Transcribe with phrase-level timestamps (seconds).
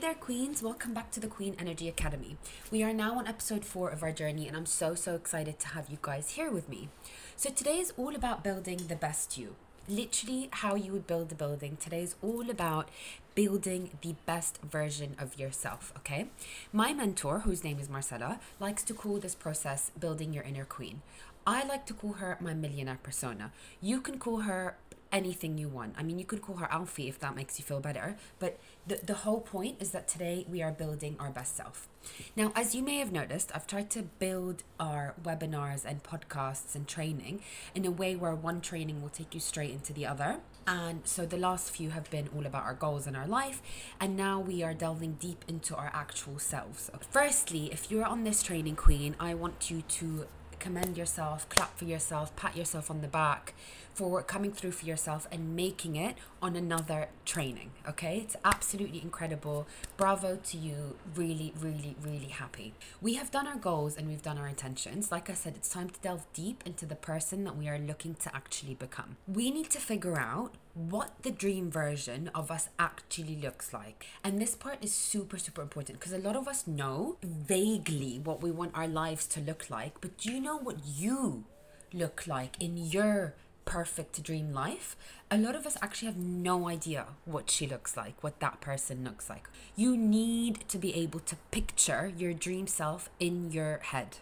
[0.00, 0.62] there, Queens.
[0.62, 2.38] Welcome back to the Queen Energy Academy.
[2.70, 5.68] We are now on episode four of our journey, and I'm so, so excited to
[5.68, 6.88] have you guys here with me.
[7.36, 9.56] So, today is all about building the best you.
[9.90, 11.76] Literally, how you would build a building.
[11.78, 12.88] Today is all about
[13.34, 16.28] building the best version of yourself, okay?
[16.72, 21.02] My mentor, whose name is Marcella, likes to call this process building your inner queen.
[21.46, 23.52] I like to call her my millionaire persona.
[23.82, 24.76] You can call her
[25.12, 25.94] anything you want.
[25.98, 29.00] I mean, you could call her Alfie if that makes you feel better, but the,
[29.02, 31.88] the whole point is that today we are building our best self.
[32.36, 36.88] Now, as you may have noticed, I've tried to build our webinars and podcasts and
[36.88, 37.42] training
[37.74, 40.38] in a way where one training will take you straight into the other.
[40.66, 43.60] And so the last few have been all about our goals in our life,
[44.00, 46.90] and now we are delving deep into our actual selves.
[47.10, 50.26] Firstly, if you're on this training, Queen, I want you to
[50.60, 53.54] commend yourself, clap for yourself, pat yourself on the back
[53.94, 57.70] for coming through for yourself and making it on another training.
[57.88, 59.66] Okay, it's absolutely incredible.
[59.96, 60.96] Bravo to you.
[61.14, 62.72] Really, really, really happy.
[63.02, 65.10] We have done our goals and we've done our intentions.
[65.10, 68.14] Like I said, it's time to delve deep into the person that we are looking
[68.16, 69.16] to actually become.
[69.26, 74.06] We need to figure out what the dream version of us actually looks like.
[74.22, 78.42] And this part is super, super important because a lot of us know vaguely what
[78.42, 81.44] we want our lives to look like, but do you know what you
[81.92, 84.96] look like in your perfect dream life,
[85.30, 89.04] a lot of us actually have no idea what she looks like, what that person
[89.04, 89.48] looks like.
[89.76, 94.18] You need to be able to picture your dream self in your head.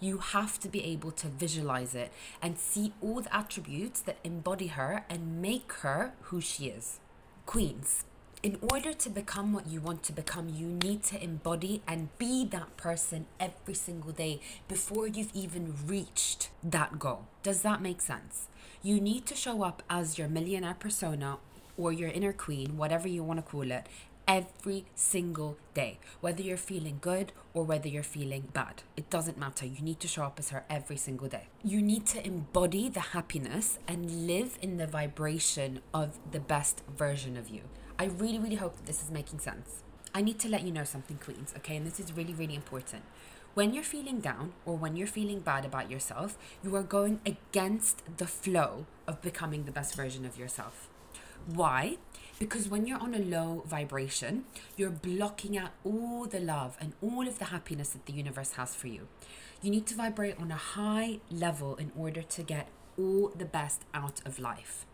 [0.00, 4.68] You have to be able to visualize it and see all the attributes that embody
[4.68, 7.00] her and make her who she is.
[7.46, 8.04] Queens,
[8.40, 12.44] in order to become what you want to become, you need to embody and be
[12.44, 17.26] that person every single day before you've even reached that goal.
[17.42, 18.46] Does that make sense?
[18.80, 21.38] You need to show up as your millionaire persona
[21.76, 23.86] or your inner queen, whatever you want to call it,
[24.28, 28.82] every single day, whether you're feeling good or whether you're feeling bad.
[28.94, 29.64] It doesn't matter.
[29.64, 31.48] You need to show up as her every single day.
[31.64, 37.38] You need to embody the happiness and live in the vibration of the best version
[37.38, 37.62] of you.
[37.98, 39.82] I really, really hope that this is making sense.
[40.14, 41.76] I need to let you know something, Queens, okay?
[41.76, 43.04] And this is really, really important.
[43.54, 48.02] When you're feeling down or when you're feeling bad about yourself, you are going against
[48.18, 50.88] the flow of becoming the best version of yourself.
[51.46, 51.96] Why?
[52.38, 54.44] Because when you're on a low vibration,
[54.76, 58.76] you're blocking out all the love and all of the happiness that the universe has
[58.76, 59.08] for you.
[59.60, 63.82] You need to vibrate on a high level in order to get all the best
[63.92, 64.86] out of life.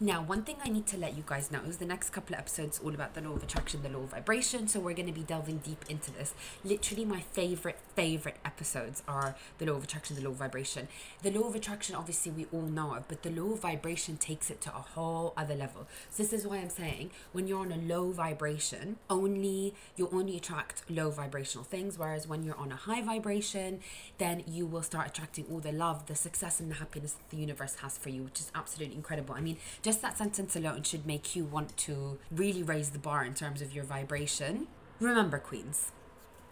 [0.00, 2.38] Now, one thing I need to let you guys know is the next couple of
[2.38, 4.68] episodes all about the law of attraction, the law of vibration.
[4.68, 6.34] So we're going to be delving deep into this.
[6.64, 10.86] Literally, my favorite, favorite episodes are the law of attraction, the law of vibration.
[11.24, 14.50] The law of attraction, obviously, we all know of, but the law of vibration takes
[14.50, 15.88] it to a whole other level.
[16.10, 20.36] So this is why I'm saying when you're on a low vibration, only you only
[20.36, 23.80] attract low vibrational things, whereas when you're on a high vibration,
[24.18, 27.36] then you will start attracting all the love, the success, and the happiness that the
[27.36, 29.34] universe has for you, which is absolutely incredible.
[29.34, 29.56] I mean,
[29.88, 33.62] just that sentence alone should make you want to really raise the bar in terms
[33.62, 34.66] of your vibration.
[35.00, 35.92] Remember, Queens,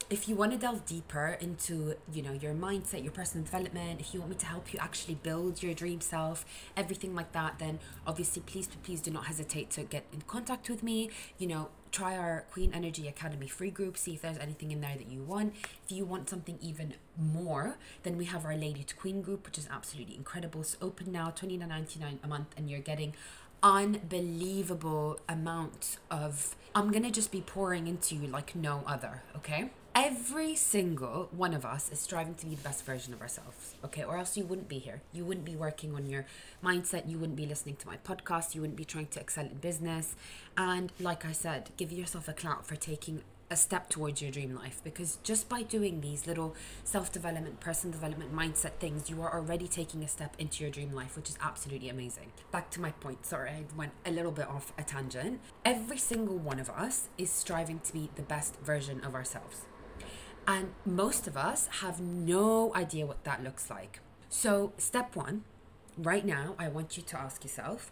[0.08, 4.14] if you want to delve deeper into you know your mindset your personal development if
[4.14, 6.44] you want me to help you actually build your dream self
[6.76, 10.82] everything like that then obviously please please do not hesitate to get in contact with
[10.82, 11.10] me.
[11.38, 14.96] You know try our queen energy academy free group see if there's anything in there
[14.96, 15.54] that you want.
[15.84, 19.58] If you want something even more then we have our lady to queen group which
[19.58, 20.60] is absolutely incredible.
[20.60, 23.12] It's open now 29.99 a month and you're getting
[23.62, 30.54] unbelievable amount of i'm gonna just be pouring into you like no other okay every
[30.54, 34.18] single one of us is striving to be the best version of ourselves okay or
[34.18, 36.26] else you wouldn't be here you wouldn't be working on your
[36.62, 39.54] mindset you wouldn't be listening to my podcast you wouldn't be trying to excel in
[39.54, 40.14] business
[40.54, 44.54] and like i said give yourself a clap for taking a step towards your dream
[44.54, 49.32] life because just by doing these little self development, person development, mindset things, you are
[49.32, 52.32] already taking a step into your dream life, which is absolutely amazing.
[52.50, 55.38] Back to my point, sorry, I went a little bit off a tangent.
[55.64, 59.60] Every single one of us is striving to be the best version of ourselves.
[60.48, 64.00] And most of us have no idea what that looks like.
[64.28, 65.42] So, step one,
[65.98, 67.90] right now, I want you to ask yourself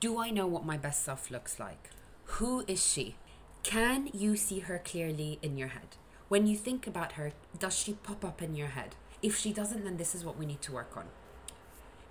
[0.00, 1.90] Do I know what my best self looks like?
[2.38, 3.16] Who is she?
[3.62, 5.96] Can you see her clearly in your head?
[6.28, 8.94] When you think about her, does she pop up in your head?
[9.20, 11.06] If she doesn't, then this is what we need to work on.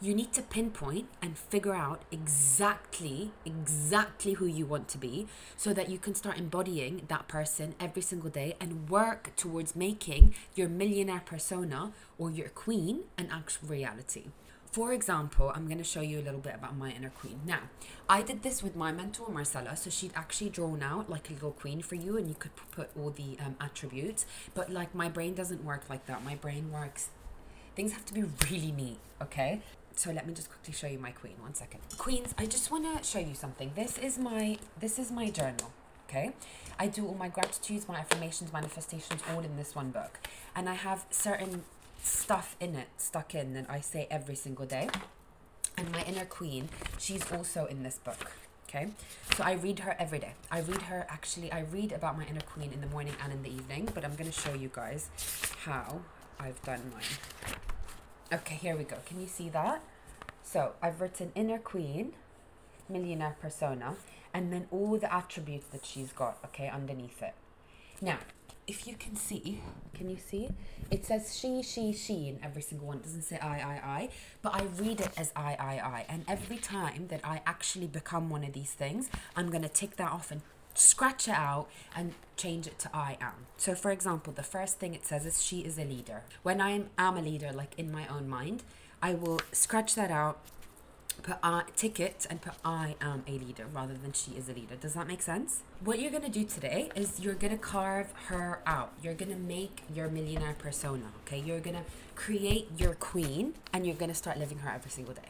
[0.01, 5.73] You need to pinpoint and figure out exactly, exactly who you want to be so
[5.73, 10.69] that you can start embodying that person every single day and work towards making your
[10.69, 14.27] millionaire persona or your queen an actual reality.
[14.71, 17.41] for example, I'm going to show you a little bit about my inner queen.
[17.45, 17.61] Now,
[18.07, 19.75] I did this with my mentor, Marcella.
[19.75, 22.91] So she'd actually drawn out like a little queen for you, and you could put
[22.97, 24.25] all the um, attributes.
[24.53, 26.23] But like my brain doesn't work like that.
[26.23, 27.09] My brain works,
[27.75, 29.61] things have to be really neat, okay?
[29.95, 31.35] So let me just quickly show you my queen.
[31.39, 31.81] One second.
[31.97, 33.71] Queens, I just want to show you something.
[33.75, 35.71] This is my this is my journal
[36.09, 36.31] okay
[36.79, 40.17] i do all my gratitudes my affirmations manifestations all in this one book
[40.55, 41.63] and i have certain
[42.03, 44.89] stuff in it stuck in that I say every single day.
[45.77, 48.31] And my inner queen, she's also in this book.
[48.67, 48.89] Okay,
[49.35, 50.33] so I read her every day.
[50.51, 53.41] I read her actually, I read about my inner queen in the morning and in
[53.41, 55.09] the evening, but I'm going to show you guys
[55.63, 56.01] how
[56.39, 57.55] I've done mine.
[58.31, 58.97] Okay, here we go.
[59.07, 59.81] Can you see that?
[60.43, 62.13] So I've written inner queen,
[62.87, 63.95] millionaire persona,
[64.35, 67.33] and then all the attributes that she's got, okay, underneath it.
[68.01, 68.19] Now,
[68.67, 69.61] if you can see,
[69.95, 70.49] can you see?
[70.91, 72.97] It says she, she, she in every single one.
[72.97, 74.09] It doesn't say I, I, I.
[74.43, 76.05] But I read it as I, I, I.
[76.07, 79.95] And every time that I actually become one of these things, I'm going to tick
[79.95, 80.41] that off and
[80.79, 83.47] scratch it out and change it to I am.
[83.57, 86.23] So, for example, the first thing it says is she is a leader.
[86.43, 88.63] When I am a leader, like in my own mind,
[89.01, 90.39] I will scratch that out
[91.19, 94.75] put I, ticket and put I am a leader rather than she is a leader.
[94.75, 95.63] Does that make sense?
[95.83, 98.93] What you're gonna do today is you're gonna carve her out.
[99.03, 101.11] You're gonna make your millionaire persona.
[101.25, 101.83] Okay, you're gonna
[102.15, 105.29] create your queen and you're gonna start living her every single day.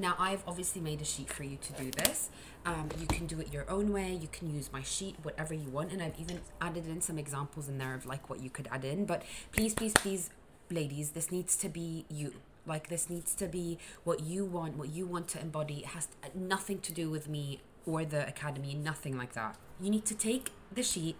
[0.00, 2.30] Now, I've obviously made a sheet for you to do this.
[2.64, 4.14] Um, you can do it your own way.
[4.14, 5.92] You can use my sheet, whatever you want.
[5.92, 8.84] And I've even added in some examples in there of like what you could add
[8.84, 9.04] in.
[9.04, 10.30] But please, please, please,
[10.70, 12.32] ladies, this needs to be you
[12.66, 16.08] like this needs to be what you want what you want to embody it has
[16.34, 20.50] nothing to do with me or the academy nothing like that you need to take
[20.70, 21.16] the sheet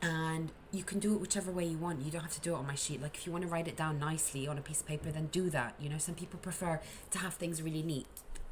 [0.00, 2.04] and you can do it whichever way you want.
[2.04, 3.00] You don't have to do it on my sheet.
[3.02, 5.26] Like if you want to write it down nicely on a piece of paper then
[5.26, 5.74] do that.
[5.80, 6.80] You know some people prefer
[7.10, 8.06] to have things really neat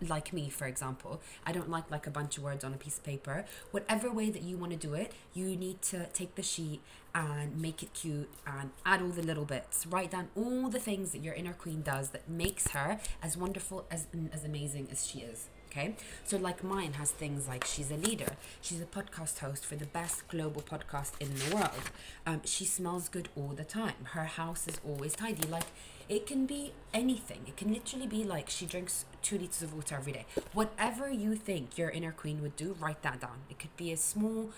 [0.09, 1.21] like me for example.
[1.47, 3.44] I don't like like a bunch of words on a piece of paper.
[3.71, 6.81] Whatever way that you want to do it you need to take the sheet
[7.15, 9.87] and make it cute and add all the little bits.
[9.87, 13.87] Write down all the things that your inner queen does that makes her as wonderful
[13.91, 15.94] as as amazing as she is okay
[16.25, 19.87] so like mine has things like she's a leader she's a podcast host for the
[19.87, 21.91] best global podcast in the world
[22.26, 25.67] um, she smells good all the time her house is always tidy like
[26.09, 27.41] it can be anything.
[27.47, 30.26] It can literally be like she drinks two liters of water every day.
[30.53, 33.38] Whatever you think your inner queen would do, write that down.
[33.49, 34.50] It could be as small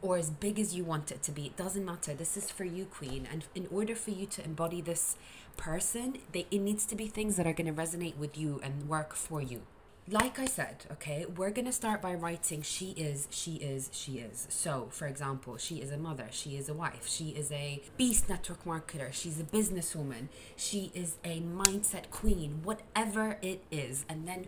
[0.00, 1.46] or as big as you want it to be.
[1.46, 2.14] It doesn't matter.
[2.14, 3.26] This is for you, queen.
[3.30, 5.16] And in order for you to embody this
[5.56, 8.88] person, they, it needs to be things that are going to resonate with you and
[8.88, 9.62] work for you
[10.10, 14.18] like I said, okay, we're going to start by writing she is, she is, she
[14.18, 14.48] is.
[14.50, 18.28] So, for example, she is a mother, she is a wife, she is a beast
[18.28, 20.26] network marketer, she's a businesswoman,
[20.56, 24.04] she is a mindset queen, whatever it is.
[24.08, 24.46] And then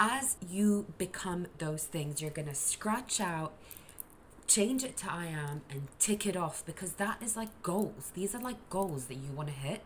[0.00, 3.52] as you become those things, you're going to scratch out
[4.46, 8.12] change it to I am and tick it off because that is like goals.
[8.14, 9.82] These are like goals that you want to hit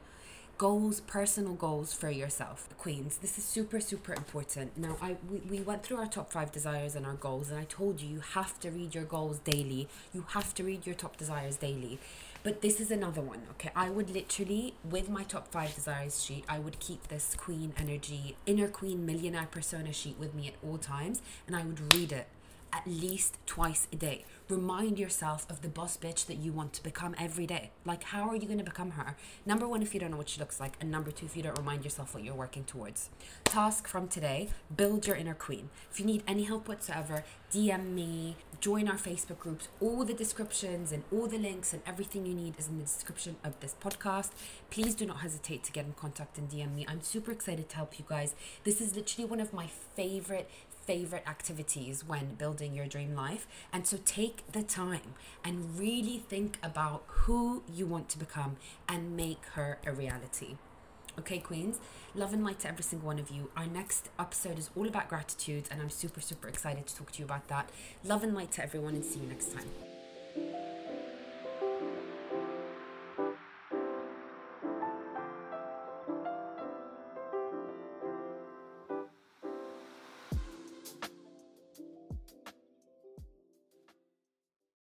[0.61, 2.69] goals personal goals for yourself.
[2.77, 4.77] Queens this is super super important.
[4.77, 7.65] Now i we, we went through our top five desires and our goals and i
[7.65, 9.89] told you you have to read your goals daily.
[10.13, 11.99] You have to read your top desires daily.
[12.43, 13.71] But this is another one okay?
[13.75, 18.37] I would literally with my top five desires sheet i would keep this queen energy
[18.45, 22.29] inner queen millionaire persona sheet with me at all times and i would read it
[22.73, 24.25] at least twice a day.
[24.51, 27.71] Remind yourself of the boss bitch that you want to become every day.
[27.85, 29.15] Like, how are you going to become her?
[29.47, 31.43] Number one, if you don't know what she looks like, and number two, if you
[31.45, 33.11] don't remind yourself what you're working towards.
[33.45, 35.71] Task from today build your inner queen.
[35.93, 39.69] If you need any help whatsoever, DM me, join our Facebook groups.
[39.81, 43.37] All the descriptions and all the links and everything you need is in the description
[43.45, 44.31] of this podcast.
[44.69, 46.85] Please do not hesitate to get in contact and DM me.
[46.89, 48.35] I'm super excited to help you guys.
[48.65, 50.51] This is literally one of my favorite
[50.87, 53.47] favorite activities when building your dream life.
[53.73, 58.57] And so take the time and really think about who you want to become
[58.89, 60.57] and make her a reality.
[61.19, 61.79] Okay, Queens,
[62.15, 63.51] love and light to every single one of you.
[63.57, 67.19] Our next episode is all about gratitude, and I'm super, super excited to talk to
[67.19, 67.69] you about that.
[68.05, 69.90] Love and light to everyone, and see you next time.